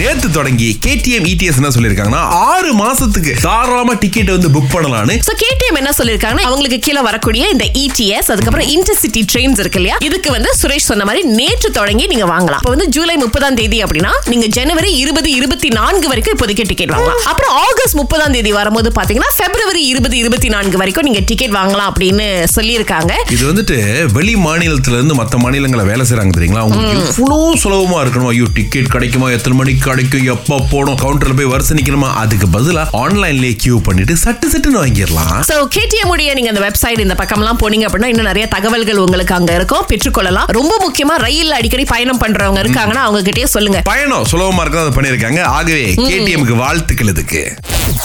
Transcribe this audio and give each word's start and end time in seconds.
நேத்து 0.00 0.28
தொடங்கி 0.34 0.66
KTM 0.84 1.24
ETS 1.30 1.56
என்ன 1.60 1.70
சொல்லிருக்காங்கன்னா 1.76 2.20
ஆறு 2.48 2.70
மாசத்துக்கு 2.80 3.32
தாராளமா 3.44 3.94
டிக்கெட் 4.02 4.30
வந்து 4.34 4.48
புக் 4.56 4.68
பண்ணலாம்னு 4.74 5.14
சோ 5.28 5.32
கேடிஎம் 5.42 5.78
என்ன 5.80 5.90
சொல்லிருக்காங்கன்னா 5.98 6.44
அவங்களுக்கு 6.48 6.78
கீழே 6.86 7.00
வரக்கூடிய 7.06 7.42
இந்த 7.54 7.66
இடிஎஸ் 7.82 8.28
அதுக்கப்புறம் 8.32 8.68
இன்டர்சிட்டி 8.74 9.20
ட்ரெயின்ஸ் 9.32 9.60
இருக்கு 9.62 9.78
இல்லையா? 9.80 9.96
இதுக்கு 10.08 10.30
வந்து 10.34 10.50
சுரேஷ் 10.60 10.86
சொன்ன 10.90 11.06
மாதிரி 11.08 11.22
நேற்று 11.38 11.70
தொடங்கி 11.78 12.04
நீங்க 12.12 12.26
வாங்கலாம். 12.32 12.60
இப்போ 12.62 12.72
வந்து 12.74 12.86
ஜூலை 12.96 13.16
முப்பதாம் 13.24 13.56
தேதி 13.60 13.80
அப்படின்னா 13.86 14.12
நீங்க 14.32 14.46
ஜனவரி 14.58 14.92
இருபது 15.02 15.30
இருபத்தி 15.38 15.70
நான்கு 15.78 16.06
வரைக்கும் 16.12 16.36
இப்போதைக்கு 16.36 16.66
டிக்கெட் 16.70 16.92
வாங்கலாம். 16.94 17.24
அப்புறம் 17.32 17.52
ஆகஸ்ட் 17.64 17.98
முப்பதாம் 18.02 18.36
தேதி 18.36 18.52
வரும்போது 18.58 18.92
பாத்தீங்கன்னா 19.00 19.32
பிப்ரவரி 19.40 19.82
இருபது 19.94 20.16
இருபத்தி 20.22 20.50
நான்கு 20.56 20.82
வரைக்கும் 20.82 21.08
நீங்க 21.08 21.24
டிக்கெட் 21.32 21.56
வாங்கலாம் 21.58 21.90
அப்படின்னு 21.92 22.28
சொல்லியிருக்காங்க. 22.56 23.12
இது 23.36 23.42
வந்துட்டு 23.50 23.78
வெளி 24.18 24.36
மாநிலத்துல 24.46 24.98
இருந்து 25.00 25.18
மத்த 25.22 25.42
மாநிலங்கள 25.46 25.84
வேலை 25.90 26.06
செய்றாங்க 26.12 26.34
தெரியுங்களா? 26.38 26.64
அவங்களுக்கு 26.66 26.96
எவ்வளவு 27.16 27.60
சுலபமா 27.64 28.00
இருக்கணும். 28.06 28.30
ஐயோ 28.34 28.48
டிக்கெட் 28.60 28.94
கிடைக்குமா? 28.96 29.28
எத்தனை 29.38 29.56
மணிக்கு 29.62 29.84
கிடைக்கும் 29.88 30.26
எப்ப 30.34 30.60
போடும் 30.72 30.98
கவுண்டர்ல 31.02 31.36
போய் 31.40 31.50
வரிசை 31.52 31.74
நிக்கணுமா? 31.78 32.10
அதுக்கு 32.22 32.48
பதிலா 32.56 32.84
ஆன்லைன்லயே 33.02 33.54
கியூ 33.64 33.76
பண்ணிட்டு 33.88 34.16
சட்டு 34.24 34.46
சட்டுன்னு 34.52 34.80
வாங்கிடலாம். 34.82 35.34
சோ 35.50 35.56
கேடிஎம் 35.76 36.12
உடைய 36.14 36.34
நீங்க 36.38 36.52
அந்த 36.54 36.64
வெப்சைட் 36.66 37.04
இந்த 37.06 37.16
பக்கம்லாம் 37.22 37.60
போனீங்க 37.62 37.86
அப்படின்னா 37.88 38.10
இன்னும் 38.12 38.30
நிறைய 38.30 38.46
தகவல்கள் 38.56 39.02
உங்களுக்கு 39.06 39.36
அங்க 39.38 39.52
இருக்கும். 39.60 39.84
பெற்றுக்கொள்ளலாம். 39.92 40.48
ரொம்ப 40.58 40.74
முக்கியமா 40.84 41.16
ரயில் 41.26 41.56
அடிக்கடி 41.58 41.86
பயணம் 41.94 42.22
பண்றவங்க 42.24 42.62
இருக்காங்கன்னா 42.64 43.04
அவங்க 43.06 43.22
கிட்டயே 43.28 43.48
சொல்லுங்க. 43.56 43.80
பயணம் 43.92 44.26
சுலபமா 44.32 44.62
இருக்கு 44.64 44.82
அதை 44.84 44.92
பண்ணிருக்காங்க 44.98 45.42
ஆகவே 45.56 45.84
கேடிஎம்க்கு 46.08 46.56
வாழ்த்துக்கள் 46.64 47.12
இதுக்கு. 47.14 47.42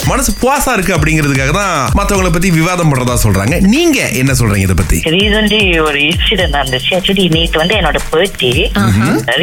மனசு 0.10 0.32
புவாசா 0.42 0.72
இருக்கு 0.76 0.94
அப்படிங்கிறதுக்காக 0.96 1.54
தான் 1.60 1.76
மத்தவங்கள 2.00 2.30
பத்தி 2.36 2.50
விவாதம் 2.60 2.90
பண்றதா 2.92 3.16
சொல்றாங்க. 3.24 3.56
நீங்க 3.74 4.00
என்ன 4.22 4.32
சொல்றீங்க 4.40 4.68
இதை 4.68 4.76
பத்தி? 4.82 4.98
ரீசன்லி 5.16 5.60
ஒரு 5.88 6.00
இன்சிடென்ட் 6.10 6.56
நடந்துச்சு. 6.58 6.92
ஆக்சுவலி 6.98 7.26
நேற்று 7.36 7.62
வந்து 7.62 7.76
என்னோட 7.80 8.00
பர்த்டே 8.12 8.52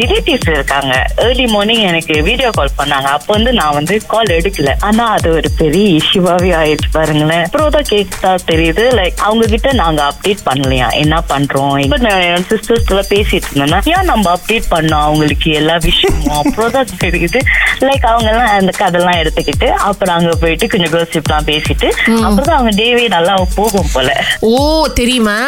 ரிலேட்டிவ்ஸ் 0.00 0.48
இருக்காங்க. 0.54 0.94
ஏர்லி 1.26 1.46
மார்னிங் 1.54 1.84
எனக்கு 1.90 2.14
வீடியோ 2.30 2.50
கால் 2.58 2.76
பண்ணாங்க. 2.80 3.08
அப்போ 3.16 3.30
வந்து 3.36 3.52
நான் 3.60 3.76
வந்து 3.78 3.94
கால் 4.12 4.34
எடுக்கல. 4.38 4.72
ஆனா 4.88 5.04
அது 5.16 5.28
ஒரு 5.38 5.48
பெரிய 5.60 5.86
இஷ்யூவாவே 6.00 6.50
ஆயிடுச்சு 6.60 6.90
பாருங்களேன். 6.96 7.44
அப்புறம் 7.46 7.74
தான் 7.76 7.88
கேட்டா 7.92 8.32
தெரியுது. 8.50 8.84
லைக் 8.98 9.16
அவங்க 9.26 9.44
கிட்ட 9.54 9.68
நாங்க 9.82 10.00
அப்டேட் 10.10 10.42
பண்ணலையா? 10.48 10.88
என்ன 11.02 11.16
பண்றோம்? 11.32 11.74
இப்ப 11.84 11.98
நான் 12.06 12.46
சிஸ்டர்ஸ் 12.50 12.90
எல்லாம் 12.92 13.10
பேசிட்டு 13.14 13.48
இருந்தேன்னா 13.50 13.80
ஏன் 13.94 14.08
நம்ம 14.12 14.26
அப்டேட் 14.36 14.68
பண்ணோம்? 14.74 15.04
அவங்களுக்கு 15.08 15.48
எல்லா 15.60 15.76
விஷயமும் 15.88 16.36
அப்புறம் 16.40 16.74
தான் 16.76 16.92
தெரியுது. 17.04 17.40
லைக் 17.88 18.06
அவங்க 18.12 18.28
எல்லாம் 18.32 18.50
அந்த 18.58 18.72
கதெல்லாம் 18.80 19.18
எடுத்துக்கிட்டு 19.22 19.68
அப்புறம் 19.88 20.14
அங்க 20.18 20.32
போயிட்டு 20.42 20.68
கொஞ்சம் 20.74 20.92
கோசிப்லாம் 20.94 21.48
பேசிட்டு 21.50 21.88
அப்புறம் 22.28 22.56
அவங்க 22.58 22.72
டேவே 22.80 23.04
நல்லா 23.16 23.34
போகும் 23.58 23.90
போல. 23.94 24.08
ஓ 24.50 24.52
தெரியுமா? 25.00 25.38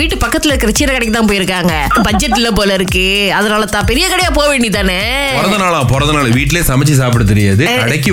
வீட்டு 0.00 0.16
பக்கத்துல 0.24 0.52
இருக்கிற 0.52 0.72
சீர 0.78 0.90
கடைக்கு 0.92 1.16
தான் 1.18 1.30
போயிருக்காங்க. 1.32 1.74
பட்ஜெட் 2.08 2.38
இல்ல 2.40 2.50
போல 2.58 2.78
இருக்கு. 2.78 3.06
அதனால 3.38 3.70
தான் 3.76 3.88
பெரிய 3.92 4.06
கடையா 4.12 4.30
போக 4.38 4.46
வேண்டியதானே 4.52 5.00
பிறந்த 5.38 5.58
நாளா 5.64 5.80
பிறந்த 5.92 6.12
நாள் 6.16 6.25
வீட்லயே 6.32 6.64
சமைச்சு 6.66 6.94
சாப்பிட 6.94 7.24
தெரியாது. 7.24 7.64
கடைக்கு 7.78 8.12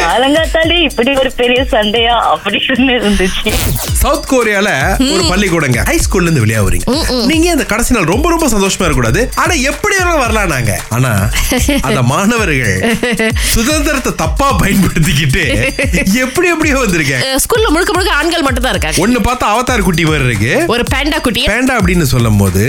காலங்காத்தாலே 0.00 0.76
இப்படி 0.84 1.10
ஒரு 1.16 1.30
பெரிய 1.34 1.60
சண்டையா 1.66 2.14
அப்படின்னு 2.32 2.62
இருந்துச்சு. 2.96 3.50
சவுத் 3.96 4.28
கொரியால 4.28 4.68
ஒரு 5.08 5.22
பள்ளிக்கூடங்க. 5.28 5.80
ஹை 5.84 5.96
ஸ்கூல்ல 6.00 6.28
இருந்து 6.28 6.44
வெளியா 6.44 6.62
வரீங்க. 6.64 6.86
நீங்க 7.26 7.46
அந்த 7.50 7.66
கடைசி 7.66 7.94
நாள் 7.94 8.10
ரொம்ப 8.10 8.28
ரொம்ப 8.28 8.48
சந்தோஷமா 8.48 8.84
இருக்க 8.84 9.00
கூடாது 9.00 9.20
ஆனா 9.36 9.54
எப்படி 9.64 9.94
வேணாலும் 9.96 10.22
வரலாம் 10.22 10.48
நாங்க. 10.48 10.72
ஆனா 10.90 11.12
அந்த 11.82 12.00
மாணவர்கள் 12.04 12.76
சுதந்திரத்தை 13.52 14.12
தப்பா 14.16 14.48
பயன்படுத்திக்கிட்டு 14.58 15.44
எப்படி 16.22 16.46
எப்படியோ 16.48 16.76
வந்திருக்காங்க 16.78 17.26
அஹ், 17.26 17.40
ஸ்கூல்ல 17.44 17.68
முழுக்க 17.70 17.92
முழுக்க 17.92 18.12
ஆண்கள் 18.14 18.42
மட்டும் 18.42 18.64
தான் 18.64 18.74
இருக்காங்க. 18.74 19.02
ஒண்ணு 19.04 19.20
பார்த்தா 19.24 19.46
அவதார் 19.52 19.84
குட்டி 19.84 20.04
மாதிரி 20.04 20.24
இருக்கு. 20.24 20.52
ஒரு 20.68 20.84
பேண்டா 20.94 21.18
குட்டி. 21.20 21.42
பேண்டா 21.46 21.74
அப்படின்னு 21.78 22.06
சொல்லும் 22.08 22.38
போது 22.38 22.62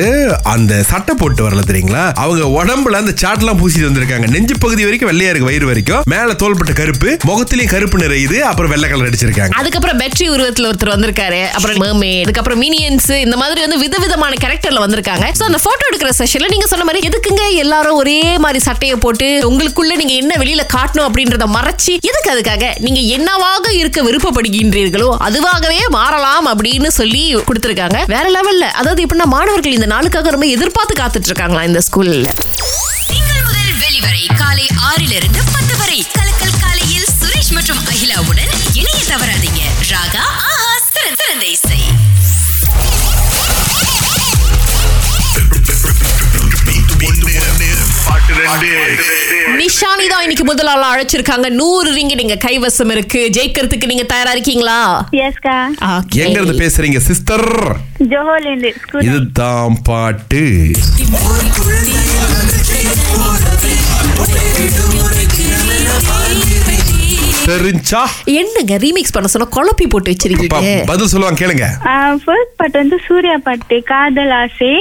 அந்த 0.48 0.74
சட்டை 0.84 1.16
போட்டு 1.16 1.42
வரல 1.46 1.64
தெரியுங்களா? 1.66 2.04
அவங்க 2.18 2.44
உடம்புல 2.58 3.02
அந்த 3.02 3.14
சாட்லாம் 3.22 3.60
பூசிட்டு 3.60 3.90
வந்திருக்காங்க. 3.90 4.28
நெஞ்சு 4.30 4.56
பகுதி 4.60 4.85
வரைக்கும் 4.90 5.12
வெள்ளையா 5.12 5.30
இருக்கு 5.32 5.50
வயிறு 5.50 5.66
வரைக்கும். 5.66 6.02
மேல 6.14 6.34
தோள்பட்ட 6.44 6.74
கருப்பு 6.82 7.10
முகத்திலயும் 7.30 7.72
கருப்பு 7.74 7.98
நிறையுது 7.98 8.40
அப்புறம் 8.50 8.72
வெள்ளை 8.74 8.90
கலர் 8.90 9.10
அடிச்சிருக்காங்க. 9.10 9.56
அதுக்கப்புறம் 9.62 10.00
பெட்ரி 10.00 10.28
உருவத்துல 10.36 10.70
ஒருத்தர் 10.72 10.94
வந்திருக்காரு 10.96 11.42
அப்புறம் 11.58 11.82
மேமே 11.84 12.12
அதுக்கப்புறம் 12.22 12.62
மினியன்ஸ் 12.62 13.10
இந்த 13.26 13.38
மாதிரி 13.42 13.62
வந்து 13.66 13.80
விதவிதமான 13.84 14.34
கேரக்டர்ல 14.44 14.84
வந்திருக்காங்க. 14.86 15.26
சோ 15.40 15.44
அந்த 15.50 15.60
போட்டோ 15.64 15.84
எடுக்கிற 15.90 16.12
செஷன்ல 16.22 16.50
நீங்க 16.54 16.68
சொன்ன 16.74 16.86
மாதிரி 16.90 17.08
எதுக்குங்க 17.10 17.44
எல்லாரும் 17.64 18.00
ஒரே 18.02 18.38
மாதிரி 18.38 18.60
சட்டையை 18.60 18.98
போட்டு 19.06 19.28
உங்களுக்குள்ள 19.50 19.94
நீங்க 20.02 20.14
என்ன 20.22 20.34
வெளியில 20.44 20.66
காட்டணும் 20.76 21.08
அப்படின்றத 21.10 21.48
மறைச்சு 21.58 21.94
எதுக்கு 22.10 22.32
அதுக்காக? 22.36 22.64
நீங்க 22.80 23.00
என்னவாக 23.18 23.74
இருக்க 23.82 24.00
விருப்பப்படுகின்றீர்களோ 24.10 25.10
அதுவாகவே 25.28 25.80
மாறலாம் 25.98 26.48
அப்படின்னு 26.52 26.92
சொல்லி 27.00 27.24
கொடுத்திருக்காங்க. 27.36 28.00
வேற 28.16 28.26
லெவல்ல 28.38 28.66
அதாவது 28.80 29.04
எப்படின்னா 29.06 29.30
மாணவர்கள் 29.36 29.78
இந்த 29.78 29.90
நாளுக்காக 29.96 30.34
ரொம்ப 30.36 30.46
எதிர்பார்த்து 30.56 31.02
காத்துட்டு 31.02 31.30
இருக்காங்களா 31.32 31.64
இந்த 31.64 31.82
ஸ்கூல்ல 31.88 32.30
வெளிவரை 34.06 34.26
காலை 34.40 34.66
ஆறிலிருந்து 34.88 35.40
பத்து 35.54 35.76
வரை. 35.78 36.00
கலக்கல் 36.18 36.58
காலையில் 36.64 37.08
சுரேஷ் 37.20 37.52
மற்றும் 37.56 37.80
அகிலாவுடன் 37.92 38.52
இணைய 38.80 39.00
தவறாதீங்க. 39.12 39.62
ராகா 39.92 40.26
ஆஹா 40.50 40.74
சிறந்த 40.94 41.18
சிறந்த 41.22 41.46
இசை. 41.56 41.80
நிஷானி 49.62 50.06
தான் 50.12 50.24
இன்னைக்கு 50.26 50.46
முதல் 50.50 50.70
ஆளா 50.74 50.88
அழைச்சிருக்காங்க. 50.96 51.50
நூறு 51.60 51.90
ரிங்கு 51.98 52.16
நீங்க 52.22 52.38
கைவசம் 52.46 52.92
இருக்கு. 52.96 53.22
ஜெயிக்கிறதுக்கு 53.38 53.90
நீங்க 53.92 54.06
தயாரா 54.14 54.34
இருக்கீங்களா. 54.38 54.80
எங்க 56.26 56.38
இருந்து 56.40 56.62
பேசுறீங்க 56.64 57.02
சிஸ்டர்? 57.10 57.48
இதுதான் 59.10 59.78
பாட்டு. 59.90 60.44
தெரிஞ்சா? 67.46 68.02
என்னங்க 68.36 68.76
ரீமிக்ஸ் 68.78 69.14
பண்ண 69.14 69.28
சொன்னா 69.28 69.48
குழப்பி 69.54 69.86
போட்டு 69.86 70.08
ப- 70.08 70.14
வச்சிருக்கீங்க 70.14 70.72
பதில் 70.86 71.08
சொல்லுவாங்க 71.08 71.40
கேளுங்க. 71.42 71.68
ஃபர்ஸ்ட் 72.24 72.56
பாட்டு 72.58 72.78
வந்து 72.78 73.00
சூர்யா 73.08 73.38
பாட்டு 73.44 73.78
காதல் 73.86 74.36
ஆசை? 74.36 74.74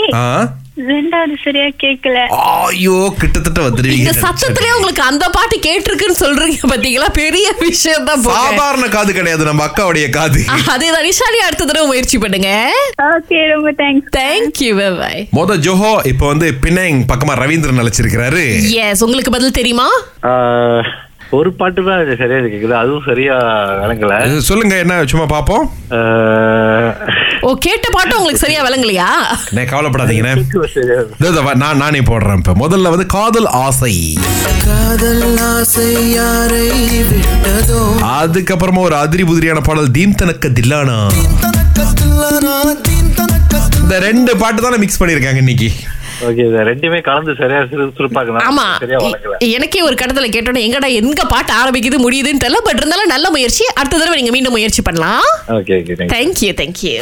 ரெண்டாவது 0.85 1.35
சரியா 1.43 1.67
கேட்கல 1.81 2.21
ஐயோ 2.63 2.95
கிட்டத்தட்ட 3.19 3.61
வந்துருவீங்க 3.61 4.13
சத்தத்திலே 4.17 4.71
உங்களுக்கு 4.73 5.03
அந்த 5.03 5.25
பாட்டு 5.29 5.57
கேட்டிருக்குன்னு 5.59 6.19
சொல்றீங்க 6.19 6.71
பாத்தீங்களா? 6.73 7.09
பெரிய 7.15 7.47
விஷயம் 7.61 8.05
தான். 8.05 8.25
சாதாரண 8.31 8.89
காது 8.89 9.13
கிடையாது 9.13 9.45
நம்ம 9.45 9.65
அக்காவுடைய 9.67 10.09
காது. 10.11 10.41
அதேதான் 10.75 11.07
நிஷானி 11.07 11.41
அடுத்த 11.45 11.65
தடவை 11.65 11.87
முயற்சி 11.87 12.19
பண்ணுங்க. 12.19 12.51
ஓகே 13.09 13.39
ரொம்ப 13.49 13.73
தேங்க்ஸ் 13.79 14.11
தேங்க்யூ 14.19 14.73
பாய் 14.99 15.23
மொத 15.33 15.59
ஜோஹோ 15.67 15.93
இப்ப 16.07 16.27
வந்து 16.27 16.49
பின்னங் 16.63 17.01
பக்கமா 17.09 17.37
ரவீந்திரன் 17.39 17.83
அழைச்சிருக்கிறாரு. 17.83 18.45
எஸ் 18.83 19.05
உங்களுக்கு 19.05 19.31
பதில் 19.31 19.59
தெரியுமா? 19.61 19.89
ஒரு 21.31 21.53
பாட்டு 21.53 21.85
தான் 21.85 21.97
எனக்கு 21.99 22.17
சரியா 22.23 22.39
கேக்குது. 22.39 22.73
அதுவும் 22.73 23.07
சரியா 23.07 23.35
விளங்கல. 23.83 24.41
சொல்லுங்க 24.41 24.77
என்ன 24.77 25.05
சும்மா 25.05 25.27
பாப்போம்? 25.35 25.65
ஓ 27.43 27.55
கேட்ட 27.55 27.89
பாட்டு 27.93 28.17
உங்களுக்கு 28.17 28.43
சரியா 28.45 28.67
விளங்கலையா? 28.67 29.09
நான் 29.53 31.43
வா, 31.47 31.55
நான் 31.55 31.77
நானே 31.77 32.01
போடுறேன் 32.01 32.37
இப்ப. 32.37 32.55
முதல்ல 32.55 32.91
வந்து 32.91 33.07
காதல் 33.07 33.47
ஆசை. 33.47 34.17
காதல் 34.67 35.39
ஆசை 35.39 36.11
யாரை 36.13 36.69
விட்டதோ? 37.11 37.83
அதுக்கப்புறமா 38.21 38.79
ஒரு 38.79 38.97
அதிரி 38.97 39.25
புதிரியான 39.25 39.61
பாடல் 39.61 39.91
தீம் 39.91 40.15
தனக்க 40.15 40.49
தில்லானா? 40.49 40.99
இந்த 43.83 43.99
ரெண்டு 43.99 44.37
பாட்டு 44.37 44.63
தானே 44.63 44.77
மிக்ஸ் 44.77 45.03
பண்ணிருக்காங்க 45.03 45.37
இன்னைக்கு. 45.37 45.71
ரெண்டுமே 46.65 47.01
கலந்து 47.01 47.35
சரியா 47.37 47.61
சுறுசுறுப்பாக்குனா 47.65 48.45
ஆமா. 48.45 48.67
எனக்கே 49.49 49.81
ஒரு 49.83 49.95
கடத்துல 49.95 50.29
கேட்டோன்னே 50.29 50.65
எங்கடா 50.67 50.91
எங்க 50.93 51.23
பாட்டு 51.27 51.53
ஆரம்பிக்குது 51.53 51.99
முடியுதுன்னு 52.05 52.43
தெரியல 52.45 52.63
பட் 52.65 52.77
இருந்தாலும் 52.77 53.07
நல்ல 53.07 53.31
முயற்சி. 53.31 53.65
அடுத்த 53.75 53.99
தடவை 53.99 54.17
நீங்க 54.17 54.31
மீண்டும் 54.31 54.53
முயற்சி 54.53 54.83
பண்ணலாம். 54.83 55.27
Okay 55.49 55.79
thank you 56.13 56.53
thank you 56.55 56.95